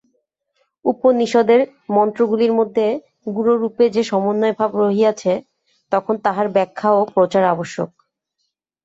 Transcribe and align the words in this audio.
উপনিষদের 0.85 1.61
মন্ত্রগুলির 1.89 2.53
মধ্যে 2.53 2.85
গূঢ়রূপে 3.27 3.85
যে 3.89 4.01
সমন্বয়ভাব 4.03 4.71
রহিয়াছে, 4.81 5.31
এখন 5.91 6.15
তাহার 6.25 6.47
ব্যাখ্যা 6.49 6.89
ও 6.91 7.01
প্রচার 7.15 7.43
আবশ্যক। 7.45 7.89